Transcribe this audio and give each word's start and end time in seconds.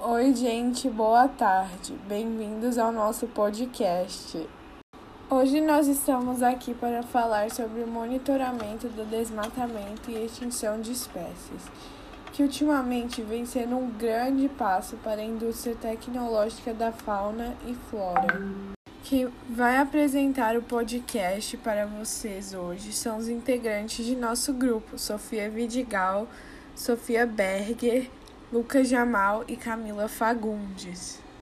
Oi, 0.00 0.34
gente, 0.34 0.90
boa 0.90 1.28
tarde. 1.28 1.94
Bem-vindos 2.06 2.76
ao 2.78 2.92
nosso 2.92 3.26
podcast. 3.28 4.46
Hoje 5.30 5.60
nós 5.60 5.86
estamos 5.86 6.42
aqui 6.42 6.74
para 6.74 7.02
falar 7.02 7.50
sobre 7.50 7.80
o 7.82 7.86
monitoramento 7.86 8.88
do 8.88 9.08
desmatamento 9.08 10.10
e 10.10 10.24
extinção 10.24 10.80
de 10.80 10.92
espécies, 10.92 11.62
que 12.32 12.42
ultimamente 12.42 13.22
vem 13.22 13.46
sendo 13.46 13.76
um 13.76 13.88
grande 13.90 14.48
passo 14.48 14.96
para 14.96 15.22
a 15.22 15.24
indústria 15.24 15.76
tecnológica 15.76 16.74
da 16.74 16.92
fauna 16.92 17.56
e 17.66 17.74
flora. 17.88 18.42
Quem 19.04 19.28
vai 19.48 19.78
apresentar 19.78 20.56
o 20.56 20.62
podcast 20.62 21.56
para 21.58 21.86
vocês 21.86 22.52
hoje 22.52 22.92
são 22.92 23.16
os 23.16 23.28
integrantes 23.28 24.04
de 24.04 24.16
nosso 24.16 24.52
grupo, 24.52 24.98
Sofia 24.98 25.48
Vidigal, 25.48 26.26
Sofia 26.74 27.24
Berger 27.24 28.10
Lucas 28.54 28.88
Jamal 28.88 29.44
e 29.48 29.56
Camila 29.56 30.06
Fagundes. 30.06 31.23